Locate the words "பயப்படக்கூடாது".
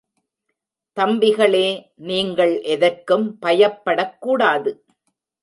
3.41-4.73